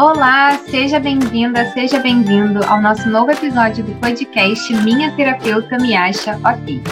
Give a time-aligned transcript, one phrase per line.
[0.00, 6.38] Olá, seja bem-vinda, seja bem-vindo ao nosso novo episódio do podcast Minha Terapeuta Me Acha
[6.38, 6.82] Ok.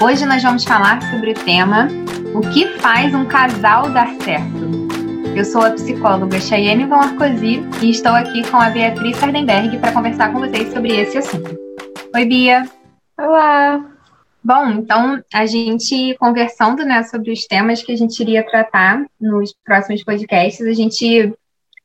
[0.00, 1.86] Hoje nós vamos falar sobre o tema
[2.34, 4.88] O que faz um casal dar certo?
[5.36, 9.92] Eu sou a psicóloga Chayenne Van Arcosi e estou aqui com a Beatriz Sardenberg para
[9.92, 11.58] conversar com vocês sobre esse assunto.
[12.14, 12.66] Oi, Bia!
[13.18, 13.84] Olá!
[14.42, 19.54] Bom, então a gente conversando né, sobre os temas que a gente iria tratar nos
[19.62, 21.34] próximos podcasts, a gente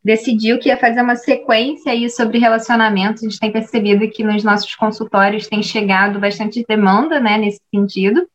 [0.05, 3.23] decidiu que ia fazer uma sequência aí sobre relacionamentos.
[3.23, 8.27] A gente tem percebido que nos nossos consultórios tem chegado bastante demanda, né, nesse sentido.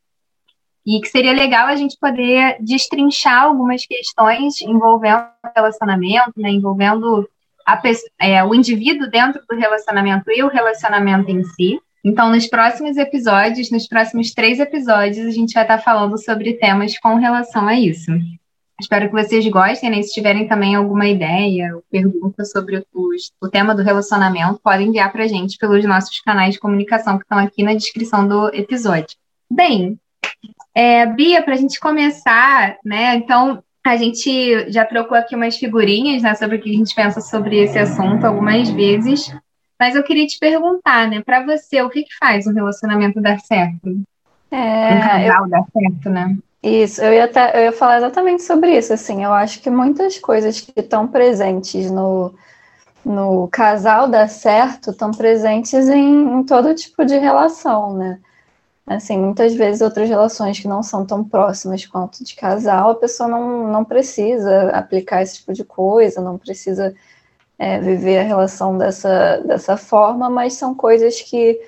[0.85, 7.29] E que seria legal a gente poder destrinchar algumas questões envolvendo relacionamento, né, envolvendo
[7.65, 7.81] a,
[8.21, 11.79] é, o indivíduo dentro do relacionamento e o relacionamento em si.
[12.05, 16.99] Então, nos próximos episódios, nos próximos três episódios, a gente vai estar falando sobre temas
[16.99, 18.11] com relação a isso.
[18.81, 20.03] Espero que vocês gostem, né?
[20.03, 25.13] Se tiverem também alguma ideia ou pergunta sobre os, o tema do relacionamento, podem enviar
[25.13, 29.17] para a gente pelos nossos canais de comunicação que estão aqui na descrição do episódio.
[29.51, 29.99] Bem,
[30.75, 33.17] é, Bia, para a gente começar, né?
[33.17, 37.21] Então, a gente já trocou aqui umas figurinhas né, sobre o que a gente pensa
[37.21, 39.35] sobre esse assunto algumas vezes,
[39.79, 41.23] mas eu queria te perguntar, né?
[41.23, 44.03] Para você, o que, que faz um relacionamento dar certo?
[44.51, 45.51] É, um casal eu...
[45.51, 46.37] dar certo, né?
[46.63, 50.19] Isso, eu ia, até, eu ia falar exatamente sobre isso, assim, eu acho que muitas
[50.19, 52.35] coisas que estão presentes no,
[53.05, 58.21] no casal dar certo estão presentes em, em, todo tipo de relação, né?
[58.87, 63.29] Assim, muitas vezes outras relações que não são tão próximas quanto de casal, a pessoa
[63.29, 66.95] não, não precisa aplicar esse tipo de coisa, não precisa
[67.59, 71.61] é, viver a relação dessa, dessa forma, mas são coisas que,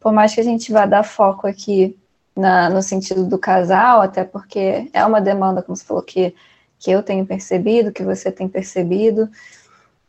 [0.00, 1.99] por mais que a gente vá dar foco aqui
[2.36, 6.34] na, no sentido do casal, até porque é uma demanda, como você falou, que,
[6.78, 9.28] que eu tenho percebido, que você tem percebido.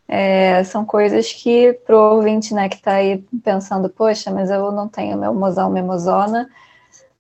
[0.08, 4.88] É, são coisas que pro ouvinte, né, que está aí pensando, poxa, mas eu não
[4.88, 6.50] tenho meu mozão, minha mozona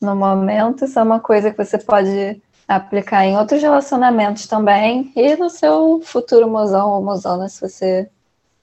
[0.01, 5.35] no momento, isso é uma coisa que você pode aplicar em outros relacionamentos também e
[5.35, 8.09] no seu futuro mozão ou mozona, se você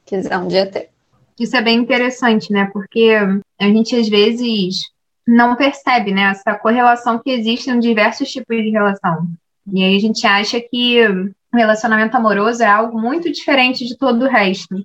[0.04, 0.90] quiser um dia ter.
[1.38, 2.68] Isso é bem interessante, né?
[2.72, 3.14] Porque
[3.58, 4.80] a gente às vezes
[5.28, 9.28] não percebe, né, essa correlação que existe em diversos tipos de relação.
[9.70, 14.24] E aí a gente acha que o relacionamento amoroso é algo muito diferente de todo
[14.24, 14.82] o resto.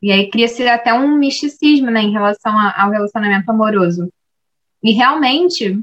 [0.00, 4.10] E aí cria-se até um misticismo, né, em relação ao relacionamento amoroso.
[4.82, 5.78] E realmente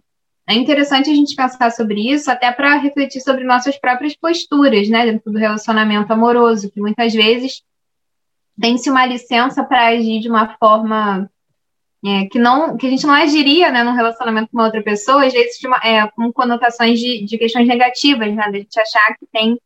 [0.48, 5.06] é interessante a gente pensar sobre isso, até para refletir sobre nossas próprias posturas, né,
[5.06, 7.62] dentro do relacionamento amoroso, que muitas vezes
[8.60, 11.30] tem-se uma licença para agir de uma forma
[12.06, 15.26] é, que não que a gente não agiria né, num relacionamento com uma outra pessoa,
[15.26, 18.44] às vezes uma, é, com conotações de, de questões negativas, né?
[18.52, 19.60] De a gente achar que tem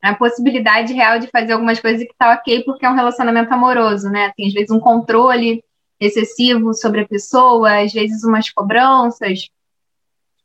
[0.00, 4.08] a possibilidade real de fazer algumas coisas que tá ok porque é um relacionamento amoroso,
[4.08, 4.32] né?
[4.36, 5.62] Tem às vezes um controle
[6.00, 9.48] excessivo sobre a pessoa, às vezes umas cobranças,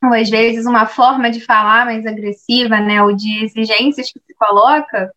[0.02, 3.02] ou às vezes uma forma de falar mais agressiva, né?
[3.02, 5.10] Ou de exigências que se coloca.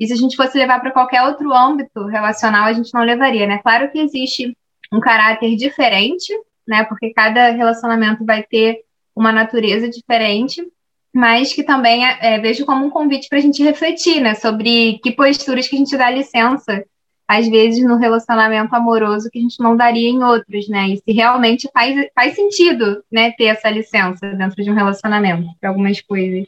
[0.00, 3.46] E se a gente fosse levar para qualquer outro âmbito relacional, a gente não levaria,
[3.46, 3.58] né?
[3.58, 4.56] Claro que existe
[4.96, 6.32] um caráter diferente,
[6.66, 6.84] né?
[6.84, 8.80] Porque cada relacionamento vai ter
[9.14, 10.66] uma natureza diferente,
[11.12, 14.34] mas que também é, vejo como um convite para a gente refletir, né?
[14.34, 16.84] Sobre que posturas que a gente dá licença,
[17.28, 20.88] às vezes, no relacionamento amoroso que a gente não daria em outros, né?
[20.88, 23.32] E se realmente faz, faz sentido, né?
[23.32, 26.46] Ter essa licença dentro de um relacionamento para algumas coisas.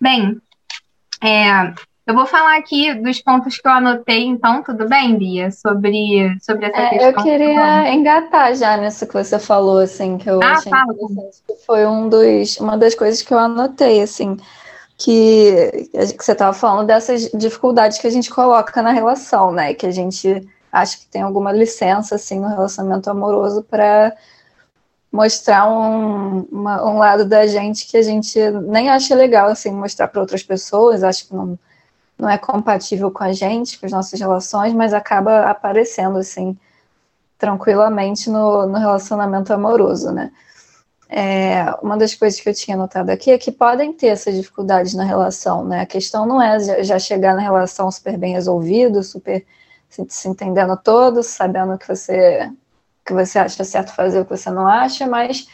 [0.00, 0.40] Bem,
[1.22, 1.74] é,
[2.06, 5.50] eu vou falar aqui dos pontos que eu anotei, então, tudo bem, Bia?
[5.50, 7.08] Sobre, sobre essa é, questão.
[7.08, 10.92] Eu queria engatar já nisso que você falou, assim, que eu ah, achei fala.
[10.92, 11.42] interessante.
[11.46, 14.36] Que foi um dos, uma das coisas que eu anotei, assim,
[14.96, 19.74] que, que você estava falando dessas dificuldades que a gente coloca na relação, né?
[19.74, 24.16] Que a gente acha que tem alguma licença, assim, no relacionamento amoroso para
[25.12, 30.08] mostrar um, uma, um lado da gente que a gente nem acha legal, assim, mostrar
[30.08, 31.58] para outras pessoas, acho que não
[32.20, 36.56] não é compatível com a gente, com as nossas relações, mas acaba aparecendo assim
[37.38, 40.30] tranquilamente no, no relacionamento amoroso, né?
[41.08, 44.94] É, uma das coisas que eu tinha notado aqui é que podem ter essas dificuldades
[44.94, 45.80] na relação, né?
[45.80, 49.44] A questão não é já chegar na relação super bem resolvido, super
[49.88, 52.50] se, se entendendo todos, sabendo que você
[53.04, 55.48] que você acha certo fazer o que você não acha, mas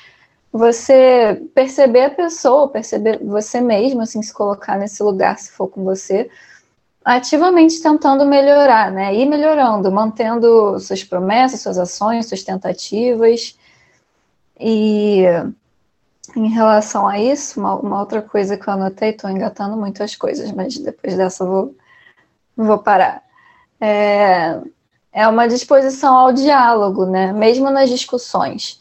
[0.52, 5.84] você perceber a pessoa, perceber você mesmo, assim, se colocar nesse lugar, se for com
[5.84, 6.28] você,
[7.06, 9.14] ativamente tentando melhorar, né?
[9.14, 13.56] Ir melhorando, mantendo suas promessas, suas ações, suas tentativas.
[14.58, 15.22] E
[16.34, 20.50] em relação a isso, uma, uma outra coisa que eu anotei, estou engatando muitas coisas,
[20.50, 21.76] mas depois dessa eu vou,
[22.56, 23.22] vou parar.
[23.80, 24.60] É,
[25.12, 27.32] é uma disposição ao diálogo, né?
[27.32, 28.80] Mesmo nas discussões.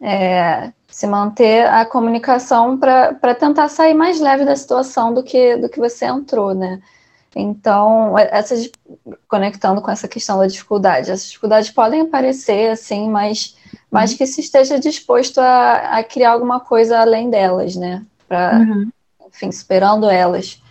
[0.00, 5.68] É, se manter a comunicação para tentar sair mais leve da situação do que, do
[5.68, 6.82] que você entrou, né?
[7.36, 8.70] Então, essas,
[9.26, 13.56] conectando com essa questão da dificuldade, essas dificuldades podem aparecer, assim, mas,
[13.90, 14.18] mas uhum.
[14.18, 18.04] que se esteja disposto a, a, criar alguma coisa além delas, né?
[18.28, 18.90] Para, uhum.
[19.26, 20.62] enfim, esperando elas.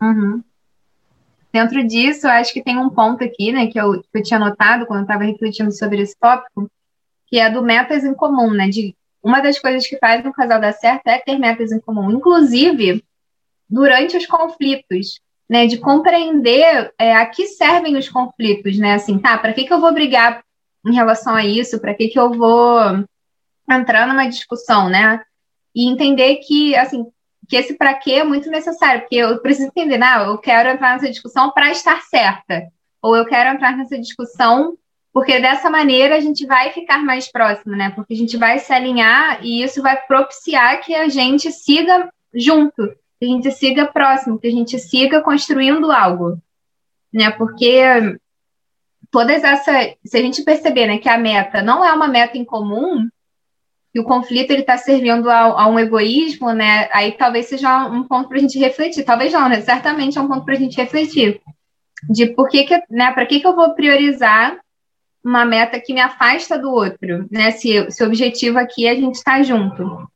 [0.00, 0.42] Uhum.
[1.52, 4.38] Dentro disso, eu acho que tem um ponto aqui, né, que eu, que eu tinha
[4.38, 6.70] notado quando eu estava refletindo sobre esse tópico,
[7.26, 8.68] que é do metas em comum, né?
[8.68, 12.10] De uma das coisas que faz um casal dar certo é ter metas em comum,
[12.10, 13.04] inclusive
[13.68, 15.66] durante os conflitos, né?
[15.66, 18.94] De compreender é, a que servem os conflitos, né?
[18.94, 20.42] Assim, tá, para que, que eu vou brigar
[20.86, 21.80] em relação a isso?
[21.80, 22.78] Para que, que eu vou
[23.70, 25.22] entrar numa discussão, né?
[25.74, 27.06] E entender que, assim,
[27.48, 30.94] que esse para quê é muito necessário, porque eu preciso entender, não, eu quero entrar
[30.94, 32.68] nessa discussão para estar certa,
[33.00, 34.76] ou eu quero entrar nessa discussão
[35.18, 37.90] porque dessa maneira a gente vai ficar mais próximo, né?
[37.90, 42.94] Porque a gente vai se alinhar e isso vai propiciar que a gente siga junto,
[43.18, 46.40] que a gente siga próximo, que a gente siga construindo algo,
[47.12, 47.30] né?
[47.30, 47.82] Porque
[49.10, 52.44] todas essas, se a gente perceber, né, que a meta não é uma meta em
[52.44, 53.08] comum,
[53.92, 56.88] que o conflito ele está servindo a, a, um egoísmo, né?
[56.92, 59.04] Aí talvez seja um ponto para a gente refletir.
[59.04, 59.60] Talvez não, né?
[59.60, 61.40] Certamente é um ponto para a gente refletir
[62.08, 63.10] de por que, que né?
[63.12, 64.58] Para que, que eu vou priorizar
[65.24, 67.50] uma meta que me afasta do outro, né?
[67.52, 70.08] Se, se o objetivo aqui é a gente estar tá junto.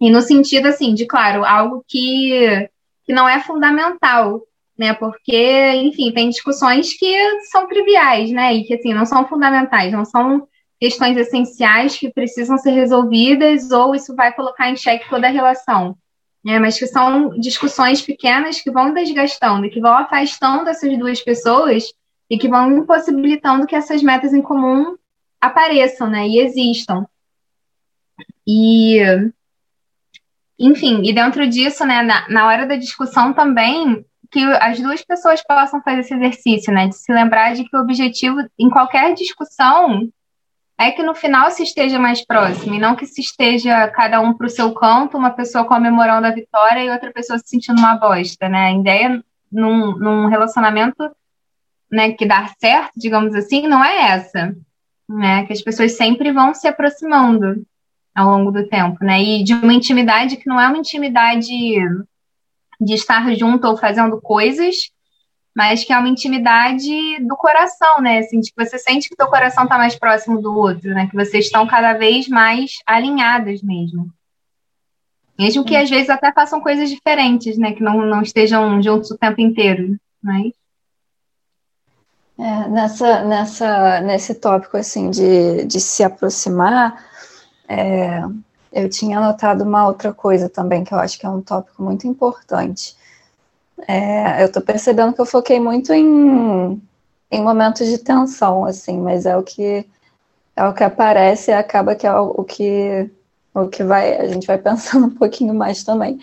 [0.00, 2.68] E no sentido assim, de claro, algo que,
[3.04, 4.40] que não é fundamental,
[4.78, 4.94] né?
[4.94, 8.54] Porque, enfim, tem discussões que são triviais, né?
[8.54, 10.48] E que assim não são fundamentais, não são
[10.80, 15.94] questões essenciais que precisam ser resolvidas ou isso vai colocar em xeque toda a relação.
[16.42, 21.92] Né, mas que são discussões pequenas que vão desgastando, que vão afastando essas duas pessoas
[22.30, 24.96] e que vão impossibilitando que essas metas em comum
[25.38, 27.06] apareçam, né, e existam.
[28.46, 29.00] E,
[30.60, 35.42] enfim, e dentro disso, né, na, na hora da discussão também, que as duas pessoas
[35.42, 40.08] possam fazer esse exercício, né, de se lembrar de que o objetivo em qualquer discussão
[40.78, 44.32] é que no final se esteja mais próximo, e não que se esteja cada um
[44.32, 47.96] para o seu canto, uma pessoa comemorando a vitória e outra pessoa se sentindo uma
[47.96, 48.66] bosta, né?
[48.66, 49.22] A ideia
[49.52, 51.10] num, num relacionamento
[51.90, 54.56] né, que dá certo, digamos assim, não é essa,
[55.06, 55.44] né?
[55.44, 57.62] Que as pessoas sempre vão se aproximando
[58.14, 59.22] ao longo do tempo, né?
[59.22, 61.48] E de uma intimidade que não é uma intimidade
[62.80, 64.90] de estar junto ou fazendo coisas,
[65.54, 68.18] mas que é uma intimidade do coração, né?
[68.18, 71.06] Assim, de que você sente que o teu coração está mais próximo do outro, né?
[71.08, 74.10] Que vocês estão cada vez mais alinhadas mesmo.
[75.38, 77.72] Mesmo que às vezes até façam coisas diferentes, né?
[77.72, 80.52] Que não, não estejam juntos o tempo inteiro, mas...
[82.38, 87.04] É, nessa, nessa, nesse tópico, assim, de, de se aproximar,
[87.70, 88.22] é,
[88.72, 92.06] eu tinha anotado uma outra coisa também, que eu acho que é um tópico muito
[92.06, 92.96] importante,
[93.86, 96.80] é, eu estou percebendo que eu foquei muito em,
[97.30, 99.86] em momentos de tensão, assim, mas é o que
[100.56, 103.10] é o que aparece e acaba que é o, o que
[103.54, 106.20] o que vai a gente vai pensando um pouquinho mais também.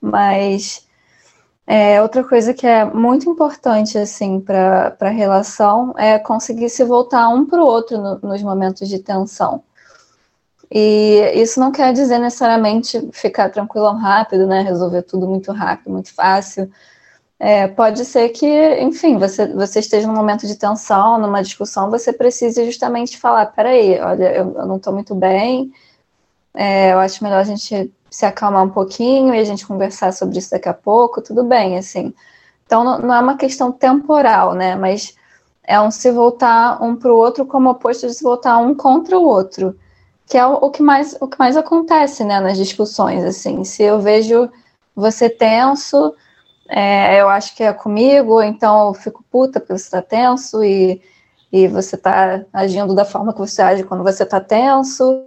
[0.00, 0.86] Mas
[1.66, 7.28] é, outra coisa que é muito importante assim para a relação é conseguir se voltar
[7.28, 9.62] um para o outro no, nos momentos de tensão.
[10.76, 14.60] E isso não quer dizer necessariamente ficar tranquilão rápido, né?
[14.62, 16.68] Resolver tudo muito rápido, muito fácil.
[17.38, 22.12] É, pode ser que, enfim, você, você esteja num momento de tensão, numa discussão, você
[22.12, 25.72] precise justamente falar, peraí, olha, eu, eu não estou muito bem,
[26.54, 30.38] é, eu acho melhor a gente se acalmar um pouquinho e a gente conversar sobre
[30.38, 32.14] isso daqui a pouco, tudo bem, assim.
[32.66, 35.14] Então, não, não é uma questão temporal, né, mas
[35.64, 39.18] é um se voltar um para o outro como oposto de se voltar um contra
[39.18, 39.76] o outro
[40.26, 43.64] que é o, que mais o que mais acontece né, nas discussões assim.
[43.64, 44.50] Se eu vejo
[44.94, 46.14] você tenso
[46.68, 51.02] é, eu acho que é comigo então eu fico puta porque você está tenso e,
[51.52, 55.24] e você está agindo da forma que você age quando você está tenso.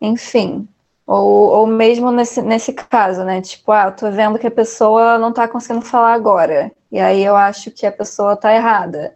[0.00, 0.68] Enfim.
[1.06, 5.18] Ou, ou mesmo nesse, nesse caso né tipo ah eu tô vendo que a pessoa
[5.18, 6.70] não está conseguindo falar agora.
[6.90, 9.14] E aí eu acho que a pessoa está errada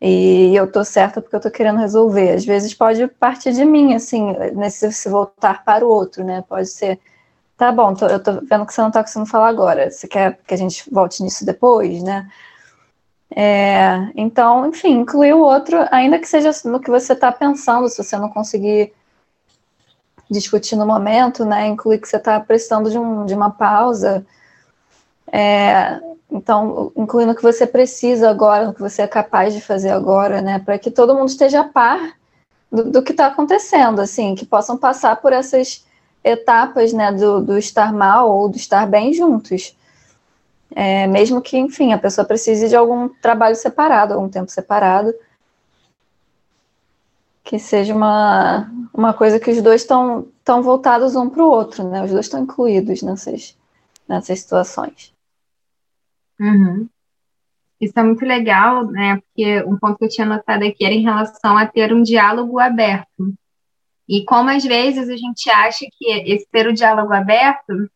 [0.00, 2.32] e eu tô certa porque eu tô querendo resolver.
[2.32, 6.42] Às vezes pode partir de mim, assim, nesse se voltar para o outro, né?
[6.48, 6.98] Pode ser,
[7.56, 9.90] tá bom, tô, eu tô vendo que você não tá conseguindo falar agora.
[9.90, 12.30] Você quer que a gente volte nisso depois, né?
[13.34, 18.02] É, então, enfim, incluir o outro, ainda que seja no que você está pensando, se
[18.02, 18.92] você não conseguir
[20.30, 21.66] discutir no momento, né?
[21.66, 24.24] Incluir que você está precisando de, um, de uma pausa.
[25.32, 29.90] É, então, incluindo o que você precisa agora, o que você é capaz de fazer
[29.90, 30.58] agora, né?
[30.58, 32.14] Para que todo mundo esteja a par
[32.70, 35.84] do, do que está acontecendo, assim, que possam passar por essas
[36.22, 39.76] etapas, né, do, do estar mal ou do estar bem juntos.
[40.72, 45.12] É, mesmo que, enfim, a pessoa precise de algum trabalho separado, algum tempo separado,
[47.42, 51.82] que seja uma, uma coisa que os dois estão tão voltados um para o outro,
[51.88, 52.04] né?
[52.04, 53.56] Os dois estão incluídos nessas,
[54.06, 55.12] nessas situações.
[56.40, 56.88] Uhum.
[57.78, 59.16] Isso é muito legal, né?
[59.16, 62.58] Porque um ponto que eu tinha notado aqui era em relação a ter um diálogo
[62.58, 63.34] aberto.
[64.08, 67.90] E como às vezes a gente acha que esse ter o diálogo aberto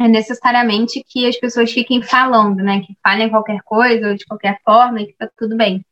[0.00, 2.80] é necessariamente que as pessoas fiquem falando, né?
[2.80, 5.84] Que falem qualquer coisa ou de qualquer forma e que tá tudo bem.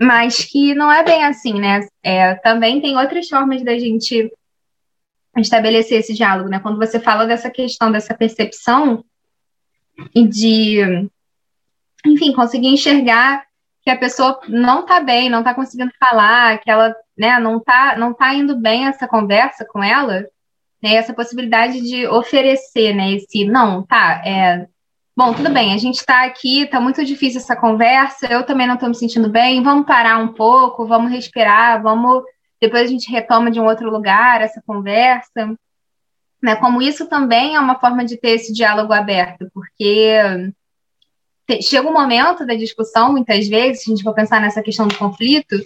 [0.00, 1.86] Mas que não é bem assim, né?
[2.02, 4.30] É, também tem outras formas da gente
[5.38, 6.58] estabelecer esse diálogo, né?
[6.58, 9.04] Quando você fala dessa questão, dessa percepção
[10.14, 11.08] e de,
[12.06, 13.44] enfim, conseguir enxergar
[13.82, 17.96] que a pessoa não está bem, não está conseguindo falar, que ela, né, não está
[17.98, 20.26] não tá indo bem essa conversa com ela,
[20.82, 20.94] né?
[20.94, 23.12] Essa possibilidade de oferecer, né?
[23.12, 24.66] Esse, não, tá, é,
[25.14, 28.76] Bom, tudo bem, a gente está aqui, está muito difícil essa conversa, eu também não
[28.76, 32.24] estou me sentindo bem, vamos parar um pouco, vamos respirar, vamos.
[32.58, 35.54] Depois a gente retoma de um outro lugar essa conversa.
[36.42, 36.56] Né?
[36.56, 40.52] Como isso também é uma forma de ter esse diálogo aberto, porque
[41.62, 45.56] chega um momento da discussão, muitas vezes, a gente vai pensar nessa questão do conflito,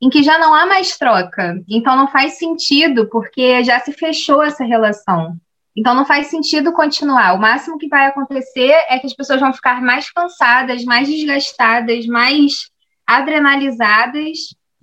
[0.00, 1.62] em que já não há mais troca.
[1.68, 5.36] Então não faz sentido, porque já se fechou essa relação.
[5.74, 7.34] Então não faz sentido continuar.
[7.34, 12.06] O máximo que vai acontecer é que as pessoas vão ficar mais cansadas, mais desgastadas,
[12.06, 12.70] mais
[13.06, 14.38] adrenalizadas,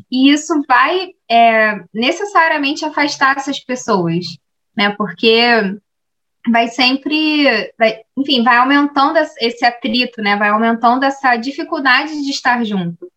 [0.10, 4.26] e isso vai é, necessariamente afastar essas pessoas,
[4.75, 4.92] né?
[4.92, 5.77] Porque
[6.50, 10.36] vai sempre, vai, enfim, vai aumentando esse atrito, né?
[10.36, 13.12] Vai aumentando essa dificuldade de estar junto.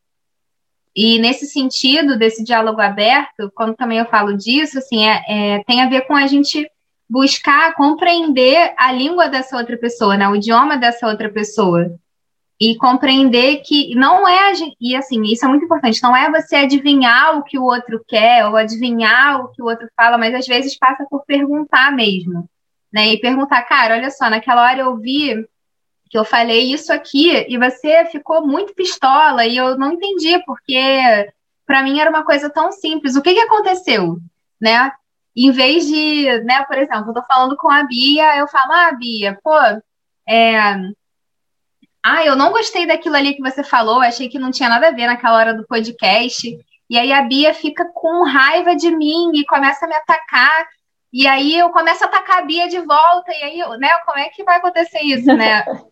[0.94, 5.82] E nesse sentido, desse diálogo aberto, quando também eu falo disso, assim, é, é, tem
[5.82, 6.66] a ver com a gente
[7.08, 11.94] buscar compreender a língua dessa outra pessoa, né, o idioma dessa outra pessoa.
[12.58, 17.36] E compreender que não é, e assim, isso é muito importante, não é você adivinhar
[17.36, 20.78] o que o outro quer ou adivinhar o que o outro fala, mas às vezes
[20.78, 22.48] passa por perguntar mesmo,
[22.90, 23.08] né?
[23.08, 25.46] E perguntar, cara, olha só, naquela hora eu vi
[26.08, 30.80] que eu falei isso aqui e você ficou muito pistola e eu não entendi porque
[31.66, 33.16] para mim era uma coisa tão simples.
[33.16, 34.18] O que que aconteceu,
[34.60, 34.92] né?
[35.36, 38.92] em vez de, né, por exemplo, eu tô falando com a Bia, eu falo, ah,
[38.92, 39.54] Bia, pô,
[40.26, 40.76] é...
[42.08, 44.90] Ah, eu não gostei daquilo ali que você falou, achei que não tinha nada a
[44.92, 46.56] ver naquela hora do podcast.
[46.88, 50.68] E aí a Bia fica com raiva de mim e começa a me atacar.
[51.12, 53.32] E aí eu começo a atacar a Bia de volta.
[53.32, 55.64] E aí, né, como é que vai acontecer isso, né?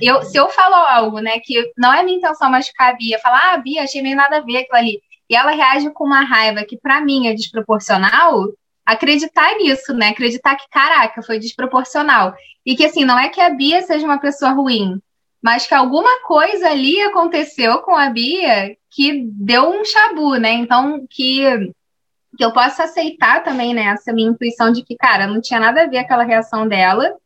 [0.00, 3.52] Eu, se eu falo algo, né, que não é minha intenção machucar a Bia, falar,
[3.52, 6.64] ah, Bia, achei meio nada a ver aquilo ali, e ela reage com uma raiva
[6.64, 8.48] que para mim é desproporcional,
[8.86, 10.08] acreditar nisso, né?
[10.08, 12.34] Acreditar que, caraca, foi desproporcional.
[12.64, 14.98] E que, assim, não é que a Bia seja uma pessoa ruim,
[15.42, 20.52] mas que alguma coisa ali aconteceu com a Bia que deu um chabu, né?
[20.52, 21.42] Então, que,
[22.36, 23.86] que eu possa aceitar também, né?
[23.86, 27.16] Essa minha intuição de que, cara, não tinha nada a ver aquela reação dela.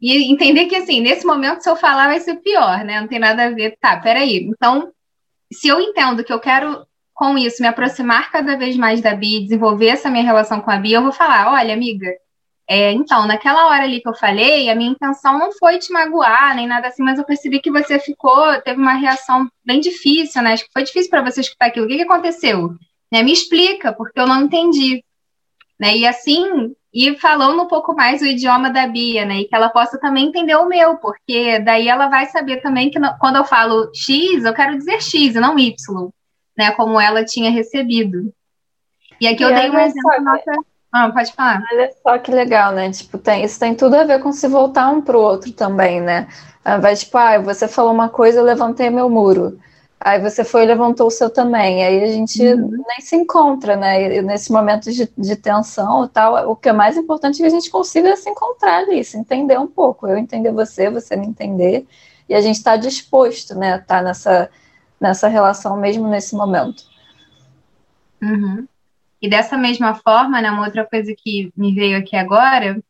[0.00, 3.00] E entender que, assim, nesse momento, se eu falar, vai ser pior, né?
[3.00, 3.76] Não tem nada a ver.
[3.80, 4.36] Tá, peraí.
[4.44, 4.92] Então,
[5.52, 9.40] se eu entendo que eu quero com isso, me aproximar cada vez mais da Bia,
[9.40, 12.06] desenvolver essa minha relação com a Bia, eu vou falar: olha, amiga,
[12.68, 16.54] é, então, naquela hora ali que eu falei, a minha intenção não foi te magoar,
[16.54, 20.52] nem nada assim, mas eu percebi que você ficou, teve uma reação bem difícil, né?
[20.52, 21.86] Acho que foi difícil para você escutar aquilo.
[21.86, 22.74] O que, que aconteceu?
[23.10, 23.22] Né?
[23.22, 25.02] Me explica, porque eu não entendi.
[25.80, 25.96] Né?
[25.96, 29.40] E assim, e falando um pouco mais o idioma da Bia, né?
[29.40, 32.98] E que ela possa também entender o meu, porque daí ela vai saber também que
[33.18, 35.74] quando eu falo X, eu quero dizer X e não Y
[36.58, 38.34] né, como ela tinha recebido.
[39.20, 40.52] E aqui e eu dei um exemplo nossa...
[40.92, 41.62] Ah, pode falar.
[41.72, 42.90] Olha só que legal, né?
[42.90, 46.28] Tipo, tem, isso tem tudo a ver com se voltar um pro outro também, né?
[46.80, 49.58] Vai tipo, ah, você falou uma coisa, eu levantei meu muro.
[50.00, 51.84] Aí você foi e levantou o seu também.
[51.84, 52.84] Aí a gente uhum.
[52.86, 54.16] nem se encontra, né?
[54.16, 57.46] E nesse momento de, de tensão e tal, o que é mais importante é que
[57.46, 60.06] a gente consiga se encontrar ali, se entender um pouco.
[60.06, 61.86] Eu entender você, você me entender.
[62.28, 63.78] E a gente está disposto, né?
[63.78, 64.50] Tá nessa
[65.00, 66.84] nessa relação mesmo nesse momento.
[68.22, 68.66] Uhum.
[69.20, 72.80] E dessa mesma forma, né, uma outra coisa que me veio aqui agora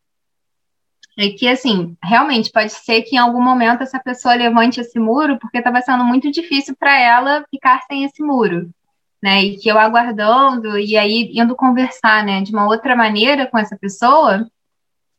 [1.18, 5.38] é que, assim, realmente pode ser que em algum momento essa pessoa levante esse muro
[5.38, 8.70] porque estava sendo muito difícil para ela ficar sem esse muro,
[9.22, 9.42] né?
[9.42, 13.76] E que eu aguardando e aí indo conversar, né, de uma outra maneira com essa
[13.76, 14.48] pessoa,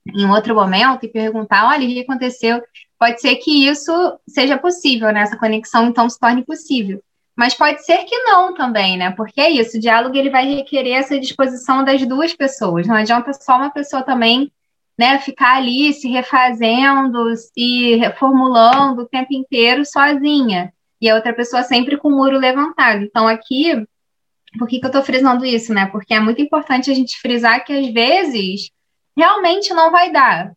[0.08, 2.62] em outro momento, e perguntar: olha, o que aconteceu?
[3.00, 3.92] pode ser que isso
[4.28, 5.22] seja possível, né?
[5.22, 7.01] Essa conexão então se torne possível.
[7.39, 9.12] Mas pode ser que não também, né?
[9.12, 12.86] Porque é isso, o diálogo ele vai requerer essa disposição das duas pessoas.
[12.86, 14.51] Não adianta só uma pessoa também,
[14.98, 20.74] né, ficar ali se refazendo, se reformulando o tempo inteiro sozinha.
[21.00, 23.05] E a outra pessoa sempre com o muro levantado.
[23.05, 23.86] Então aqui,
[24.58, 25.86] por que, que eu estou frisando isso, né?
[25.86, 28.69] Porque é muito importante a gente frisar que às vezes
[29.15, 30.51] realmente não vai dar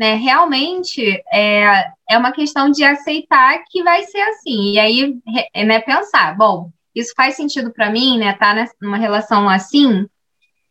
[0.00, 0.14] né?
[0.14, 4.72] Realmente é, é uma questão de aceitar que vai ser assim.
[4.72, 5.20] E aí,
[5.54, 8.32] né, pensar, bom, isso faz sentido para mim, né?
[8.32, 10.06] Tá numa relação assim,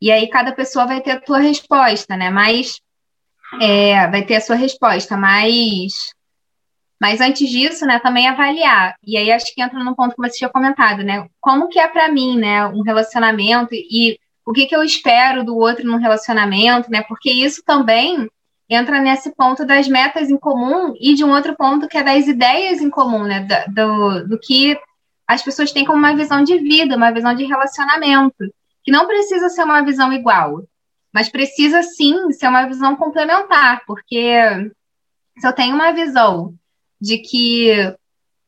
[0.01, 2.31] e aí cada pessoa vai ter a sua resposta, né?
[2.31, 2.81] Mas
[3.61, 5.93] é, vai ter a sua resposta, mas
[6.99, 8.95] mas antes disso, né, também avaliar.
[9.05, 11.27] E aí acho que entra no ponto que você tinha comentado, né?
[11.39, 15.55] Como que é para mim, né, um relacionamento e o que que eu espero do
[15.55, 17.03] outro num relacionamento, né?
[17.03, 18.27] Porque isso também
[18.69, 22.27] entra nesse ponto das metas em comum e de um outro ponto que é das
[22.27, 23.47] ideias em comum, né?
[23.67, 24.79] Do, do que
[25.27, 28.35] as pessoas têm como uma visão de vida, uma visão de relacionamento,
[28.83, 30.63] que não precisa ser uma visão igual,
[31.13, 34.71] mas precisa sim ser uma visão complementar, porque
[35.37, 36.53] se eu tenho uma visão
[37.01, 37.71] de que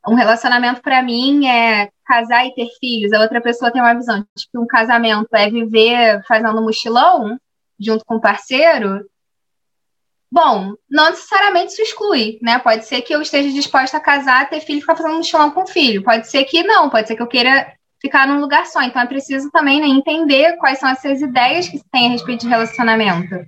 [0.07, 4.19] um relacionamento para mim é casar e ter filhos, a outra pessoa tem uma visão
[4.35, 7.37] de que um casamento é viver fazendo mochilão
[7.79, 9.05] junto com o parceiro,
[10.31, 12.57] Bom, não necessariamente isso exclui, né?
[12.57, 15.67] Pode ser que eu esteja disposta a casar, ter filho e ficar fazendo mochilão com
[15.67, 16.03] filho.
[16.03, 18.81] Pode ser que não, pode ser que eu queira ficar num lugar só.
[18.81, 22.41] Então é preciso também né, entender quais são essas ideias que se tem a respeito
[22.41, 23.45] de relacionamento.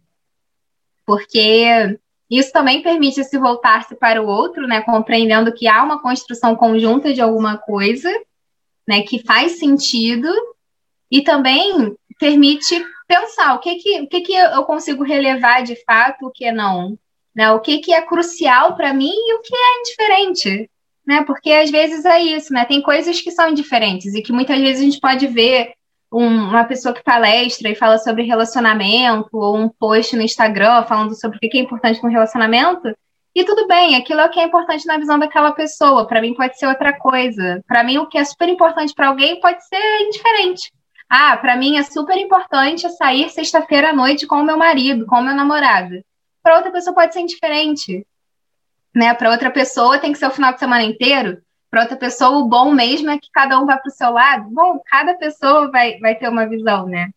[1.05, 1.97] Porque
[2.29, 4.81] isso também permite se voltar-se para o outro, né?
[4.81, 8.11] Compreendendo que há uma construção conjunta de alguma coisa,
[8.85, 9.03] né?
[9.03, 10.29] Que faz sentido.
[11.09, 16.25] E também permite pensar o que que, o que, que eu consigo relevar de fato,
[16.25, 16.97] o que não.
[17.35, 17.51] Né?
[17.51, 20.69] O que, que é crucial para mim e o que é indiferente.
[21.05, 21.23] Né?
[21.23, 22.65] Porque às vezes é isso, né?
[22.65, 25.73] Tem coisas que são indiferentes e que muitas vezes a gente pode ver
[26.11, 31.19] um, uma pessoa que palestra e fala sobre relacionamento, ou um post no Instagram falando
[31.19, 32.95] sobre o que é importante no relacionamento,
[33.35, 36.07] e tudo bem, aquilo é o que é importante na visão daquela pessoa.
[36.07, 37.63] Para mim pode ser outra coisa.
[37.67, 40.71] Para mim o que é super importante para alguém pode ser indiferente.
[41.15, 45.17] Ah, para mim é super importante sair sexta-feira à noite com o meu marido, com
[45.17, 46.03] o meu namorado.
[46.41, 48.03] Para outra pessoa pode ser indiferente.
[48.95, 49.13] Né?
[49.13, 51.39] Para outra pessoa tem que ser o final de semana inteiro.
[51.69, 54.49] Para outra pessoa, o bom mesmo é que cada um vá para o seu lado.
[54.49, 57.11] Bom, cada pessoa vai, vai ter uma visão, né?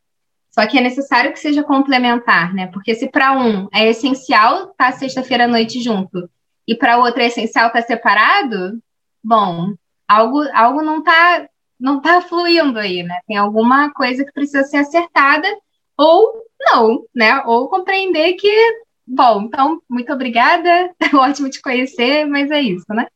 [0.51, 2.67] Só que é necessário que seja complementar, né?
[2.67, 6.29] Porque se para um é essencial estar tá sexta-feira à noite junto
[6.69, 8.79] e para outro é essencial estar tá separado,
[9.25, 9.73] bom,
[10.07, 13.21] algo, algo não está não tá fluindo aí, né?
[13.27, 15.49] Tem alguma coisa que precisa ser acertada
[15.97, 17.43] ou não, né?
[17.45, 23.07] Ou compreender que, bom, então, muito obrigada, ótimo te conhecer, mas é isso, né?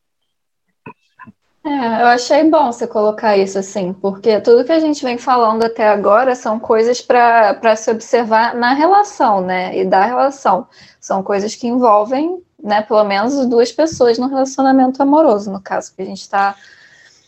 [1.63, 5.63] É, eu achei bom você colocar isso assim, porque tudo que a gente vem falando
[5.63, 9.77] até agora são coisas para se observar na relação, né?
[9.77, 10.67] E da relação.
[10.99, 16.01] São coisas que envolvem, né, pelo menos duas pessoas no relacionamento amoroso, no caso que
[16.01, 16.57] a gente está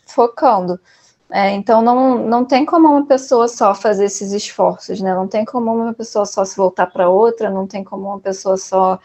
[0.06, 0.80] focando.
[1.34, 5.14] É, então não, não tem como uma pessoa só fazer esses esforços, né?
[5.14, 8.58] Não tem como uma pessoa só se voltar para outra, não tem como uma pessoa
[8.58, 9.00] só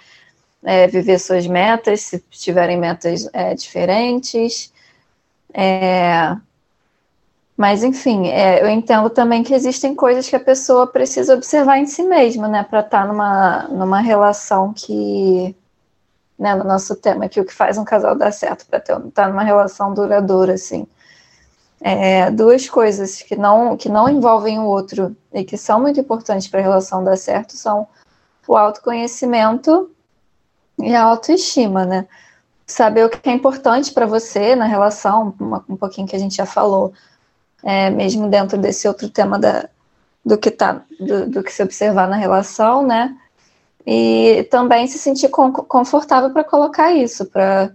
[0.62, 4.74] é, viver suas metas, se tiverem metas é, diferentes.
[5.54, 6.36] É,
[7.56, 11.86] mas, enfim, é, eu entendo também que existem coisas que a pessoa precisa observar em
[11.86, 12.64] si mesma, né?
[12.64, 15.56] Para estar tá numa, numa relação que.
[16.38, 19.28] Né, no nosso tema aqui, o que faz um casal dar certo, para estar tá
[19.28, 20.86] numa relação duradoura, assim
[21.80, 26.48] é, duas coisas que não, que não envolvem o outro e que são muito importantes
[26.48, 27.88] para a relação dar certo são
[28.48, 29.92] o autoconhecimento
[30.80, 32.08] e a autoestima, né?
[32.66, 36.36] Saber o que é importante para você na relação, uma, um pouquinho que a gente
[36.36, 36.94] já falou,
[37.64, 39.70] é, mesmo dentro desse outro tema da,
[40.26, 43.16] do que tá, do, do que se observar na relação, né?
[43.86, 47.72] E também se sentir confortável para colocar isso, para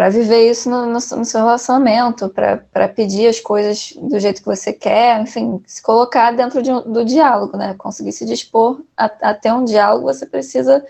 [0.00, 4.46] para viver isso no, no, no seu relacionamento, para pedir as coisas do jeito que
[4.46, 7.74] você quer, enfim, se colocar dentro de, do diálogo, né?
[7.74, 10.82] Conseguir se dispor a, a ter um diálogo, você precisa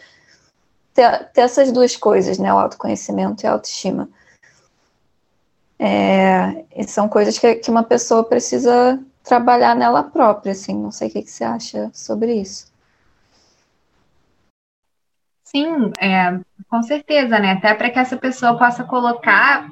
[0.95, 2.55] ter, ter, essas duas coisas, né?
[2.55, 4.09] O autoconhecimento e a autoestima.
[5.77, 10.77] É, e são coisas que, que uma pessoa precisa trabalhar nela própria, assim.
[10.77, 12.70] Não sei o que, que você acha sobre isso.
[15.51, 17.53] Sim, é, com certeza, né?
[17.53, 19.71] Até para que essa pessoa possa colocar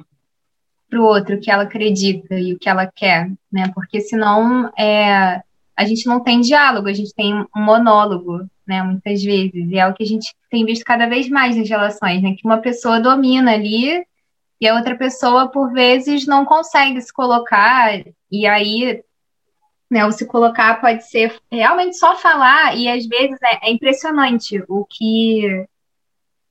[0.89, 3.71] para o outro o que ela acredita e o que ela quer, né?
[3.73, 5.41] Porque senão é,
[5.75, 8.83] a gente não tem diálogo, a gente tem um monólogo, né?
[8.83, 9.69] Muitas vezes.
[9.71, 12.35] E é o que a gente tem visto cada vez mais nas relações, né?
[12.35, 14.05] Que uma pessoa domina ali
[14.59, 17.93] e a outra pessoa, por vezes, não consegue se colocar,
[18.29, 19.01] e aí,
[19.89, 24.63] né, o se colocar pode ser realmente só falar, e às vezes é, é impressionante
[24.67, 25.65] o que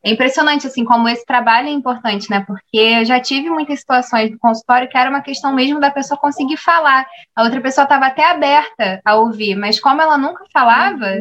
[0.02, 2.44] é impressionante, assim, como esse trabalho é importante, né?
[2.46, 6.18] Porque eu já tive muitas situações do consultório que era uma questão mesmo da pessoa
[6.18, 7.04] conseguir falar.
[7.34, 11.20] A outra pessoa estava até aberta a ouvir, mas como ela nunca falava,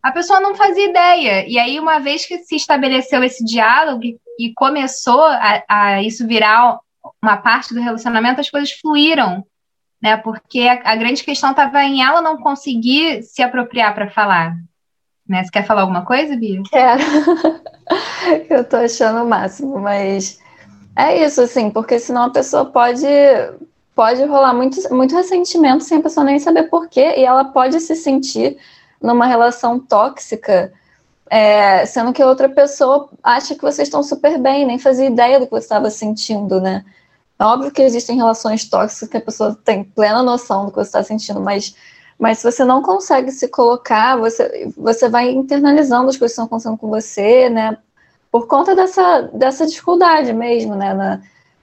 [0.00, 1.46] a pessoa não fazia ideia.
[1.48, 4.02] E aí, uma vez que se estabeleceu esse diálogo
[4.38, 6.78] e começou a, a isso virar
[7.20, 9.44] uma parte do relacionamento, as coisas fluíram,
[10.02, 10.16] né?
[10.16, 14.56] Porque a, a grande questão estava em ela não conseguir se apropriar para falar.
[15.26, 15.44] Né?
[15.44, 16.60] Você quer falar alguma coisa, Bia?
[16.68, 17.02] Quero.
[18.50, 20.40] Eu tô achando o máximo, mas
[20.96, 23.06] é isso, assim, porque senão a pessoa pode
[23.94, 27.78] pode rolar muito, muito ressentimento sem a pessoa nem saber por quê, e ela pode
[27.78, 28.56] se sentir
[29.02, 30.72] numa relação tóxica,
[31.28, 35.38] é, sendo que a outra pessoa acha que vocês estão super bem, nem fazia ideia
[35.38, 36.84] do que você estava sentindo, né?
[37.42, 40.90] É óbvio que existem relações tóxicas que a pessoa tem plena noção do que você
[40.90, 41.74] está sentindo, mas
[42.16, 46.44] mas se você não consegue se colocar, você, você vai internalizando as coisas que estão
[46.44, 47.76] acontecendo com você, né?
[48.30, 50.94] Por conta dessa, dessa dificuldade mesmo, né?
[50.94, 51.20] Na,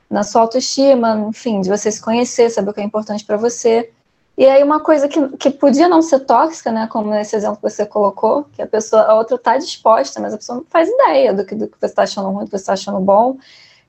[0.10, 3.90] na sua autoestima, enfim, de você se conhecer, saber o que é importante para você.
[4.38, 6.88] E aí uma coisa que, que podia não ser tóxica, né?
[6.92, 10.38] Como nesse exemplo que você colocou, que a pessoa, a outra está disposta, mas a
[10.38, 12.64] pessoa não faz ideia do que, do que você está achando ruim, do que você
[12.64, 13.38] está achando bom.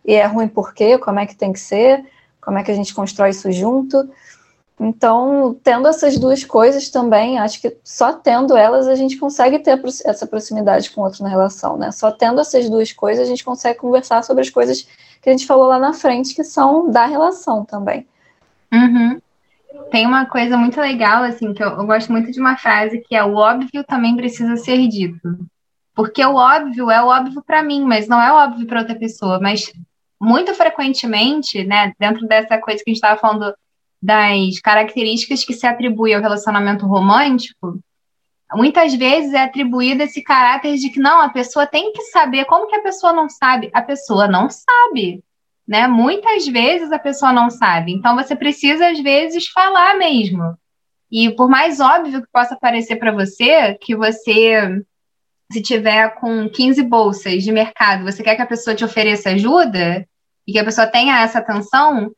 [0.05, 0.99] E é ruim por quê?
[0.99, 2.05] Como é que tem que ser?
[2.41, 4.09] Como é que a gente constrói isso junto?
[4.83, 9.79] Então, tendo essas duas coisas também, acho que só tendo elas a gente consegue ter
[10.07, 11.91] essa proximidade com o outro na relação, né?
[11.91, 14.89] Só tendo essas duas coisas a gente consegue conversar sobre as coisas
[15.21, 18.07] que a gente falou lá na frente, que são da relação também.
[18.73, 19.21] Uhum.
[19.91, 23.15] Tem uma coisa muito legal, assim, que eu, eu gosto muito de uma frase que
[23.15, 25.39] é o óbvio também precisa ser dito.
[25.95, 29.39] Porque o óbvio é o óbvio para mim, mas não é óbvio para outra pessoa.
[29.39, 29.71] Mas
[30.21, 33.55] muito frequentemente, né, dentro dessa coisa que a gente estava falando
[34.03, 37.81] das características que se atribui ao relacionamento romântico,
[38.53, 42.45] muitas vezes é atribuído esse caráter de que não, a pessoa tem que saber.
[42.47, 43.71] Como que a pessoa não sabe?
[43.73, 45.23] A pessoa não sabe.
[45.67, 45.87] Né?
[45.87, 47.93] Muitas vezes a pessoa não sabe.
[47.93, 50.57] Então você precisa, às vezes, falar mesmo.
[51.11, 54.83] E por mais óbvio que possa parecer para você, que você,
[55.53, 60.07] se tiver com 15 bolsas de mercado, você quer que a pessoa te ofereça ajuda
[60.51, 62.11] e que a pessoa tenha essa atenção,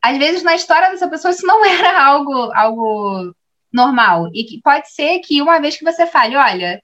[0.00, 3.34] às vezes na história dessa pessoa isso não era algo, algo
[3.72, 4.28] normal.
[4.32, 6.80] E que pode ser que uma vez que você fale, olha,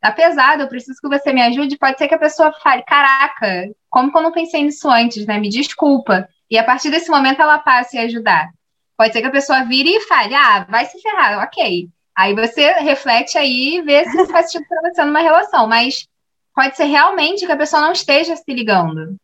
[0.00, 3.70] tá pesado, eu preciso que você me ajude, pode ser que a pessoa fale, caraca,
[3.88, 5.38] como que eu não pensei nisso antes, né?
[5.38, 6.28] Me desculpa.
[6.50, 8.50] E a partir desse momento ela passe a ajudar.
[8.96, 11.88] Pode ser que a pessoa vire e fale, ah, vai se ferrar, ok.
[12.16, 15.68] Aí você reflete aí e vê se faz sentido para você numa relação.
[15.68, 16.08] Mas
[16.52, 19.16] pode ser realmente que a pessoa não esteja se ligando.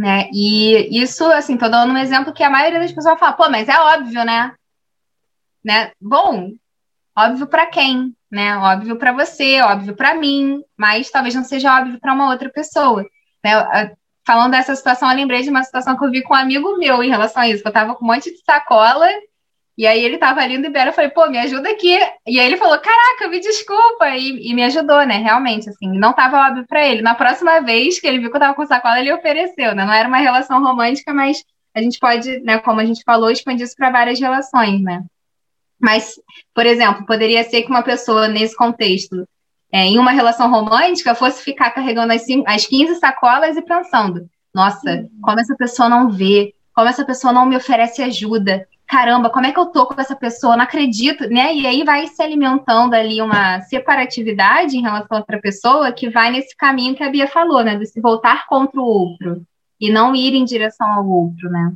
[0.00, 0.30] Né?
[0.32, 3.68] E isso, assim, tô dando um exemplo que a maioria das pessoas fala, pô, mas
[3.68, 4.54] é óbvio, né?
[5.62, 5.92] né?
[6.00, 6.52] Bom,
[7.14, 8.56] óbvio para quem, né?
[8.56, 13.04] Óbvio para você, óbvio para mim, mas talvez não seja óbvio para uma outra pessoa.
[13.44, 13.94] Né?
[14.26, 17.02] Falando dessa situação, eu lembrei de uma situação que eu vi com um amigo meu
[17.02, 19.06] em relação a isso, que eu tava com um monte de sacola
[19.76, 21.98] e aí ele tava ali no Ibera, eu falei, pô, me ajuda aqui.
[22.26, 24.08] E aí ele falou, caraca, me desculpa.
[24.10, 25.16] E, e me ajudou, né?
[25.16, 27.00] Realmente, assim, não tava óbvio pra ele.
[27.00, 29.84] Na próxima vez que ele viu que eu tava com sacola, ele ofereceu, né?
[29.84, 31.42] Não era uma relação romântica, mas
[31.74, 35.02] a gente pode, né, como a gente falou, expandir isso para várias relações, né?
[35.80, 36.14] Mas,
[36.54, 39.26] por exemplo, poderia ser que uma pessoa nesse contexto,
[39.72, 45.08] é, em uma relação romântica, fosse ficar carregando as, as 15 sacolas e pensando: nossa,
[45.22, 49.52] como essa pessoa não vê, como essa pessoa não me oferece ajuda, caramba, como é
[49.52, 50.56] que eu tô com essa pessoa?
[50.56, 51.54] Não acredito, né?
[51.54, 56.32] E aí vai se alimentando ali uma separatividade em relação a outra pessoa que vai
[56.32, 57.76] nesse caminho que a Bia falou, né?
[57.76, 59.46] De se voltar contra o outro
[59.80, 61.72] e não ir em direção ao outro, né?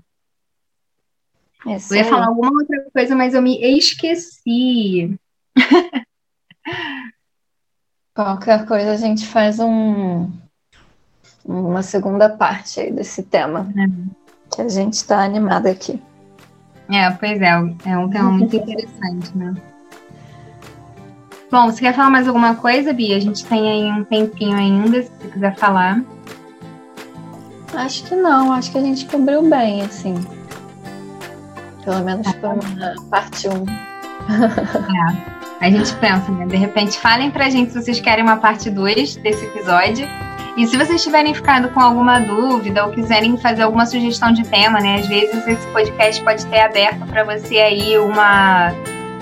[1.66, 5.16] eu ia falar alguma outra coisa, mas eu me esqueci.
[8.12, 10.30] Qualquer coisa a gente faz um
[11.44, 13.72] uma segunda parte aí desse tema.
[13.78, 13.86] É.
[14.54, 16.02] Que a gente está animada aqui.
[16.90, 17.50] É, pois é,
[17.86, 19.54] é um tema muito interessante, né?
[21.50, 23.16] Bom, você quer falar mais alguma coisa, Bia?
[23.16, 26.02] A gente tem aí um tempinho ainda, se você quiser falar.
[27.74, 30.14] Acho que não, acho que a gente cobriu bem, assim.
[31.84, 33.52] Pelo menos por uma parte 1.
[33.52, 33.66] Um.
[33.70, 35.34] é.
[35.60, 36.46] A gente pensa, né?
[36.46, 40.06] De repente, falem pra gente se vocês querem uma parte 2 desse episódio.
[40.56, 44.80] E se vocês tiverem ficado com alguma dúvida ou quiserem fazer alguma sugestão de tema,
[44.80, 44.96] né?
[45.00, 48.72] Às vezes esse podcast pode ter aberto para você aí uma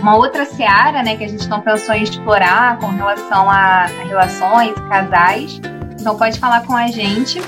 [0.02, 4.04] uma outra seara, né, que a gente não pensou em explorar com relação a, a
[4.04, 5.60] relações, casais.
[5.98, 7.40] Então pode falar com a gente.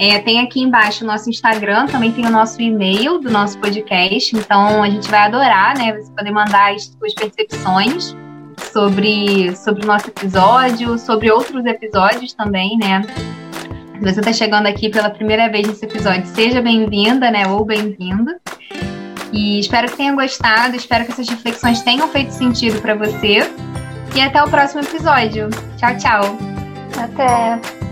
[0.00, 4.36] É, tem aqui embaixo o nosso Instagram, também tem o nosso e-mail do nosso podcast.
[4.36, 5.92] Então a gente vai adorar, né?
[5.92, 8.16] Você poder mandar as suas percepções
[8.72, 13.02] sobre, sobre o nosso episódio, sobre outros episódios também, né?
[13.94, 17.46] Se você está chegando aqui pela primeira vez nesse episódio, seja bem-vinda, né?
[17.46, 18.32] Ou bem-vindo.
[19.32, 23.50] E espero que tenha gostado, espero que essas reflexões tenham feito sentido para você.
[24.14, 25.48] E até o próximo episódio.
[25.78, 26.38] Tchau, tchau.
[26.98, 27.91] Até.